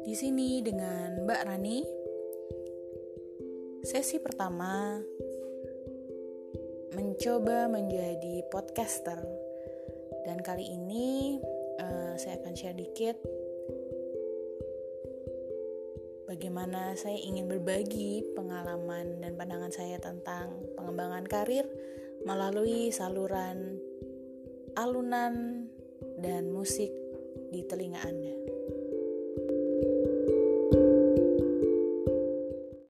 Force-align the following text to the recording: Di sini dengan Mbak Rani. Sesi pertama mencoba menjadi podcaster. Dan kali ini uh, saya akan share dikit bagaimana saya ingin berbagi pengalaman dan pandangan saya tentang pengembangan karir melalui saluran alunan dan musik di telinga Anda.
Di 0.00 0.14
sini 0.16 0.64
dengan 0.64 1.24
Mbak 1.24 1.42
Rani. 1.44 1.78
Sesi 3.84 4.20
pertama 4.20 5.00
mencoba 6.96 7.68
menjadi 7.68 8.44
podcaster. 8.48 9.20
Dan 10.24 10.40
kali 10.40 10.64
ini 10.64 11.40
uh, 11.80 12.16
saya 12.16 12.40
akan 12.40 12.54
share 12.56 12.76
dikit 12.76 13.16
bagaimana 16.30 16.94
saya 16.94 17.18
ingin 17.18 17.50
berbagi 17.50 18.22
pengalaman 18.38 19.18
dan 19.18 19.34
pandangan 19.34 19.74
saya 19.74 19.98
tentang 19.98 20.54
pengembangan 20.78 21.26
karir 21.26 21.66
melalui 22.22 22.94
saluran 22.94 23.76
alunan 24.78 25.66
dan 26.16 26.48
musik 26.48 26.88
di 27.50 27.60
telinga 27.66 28.00
Anda. 28.06 28.39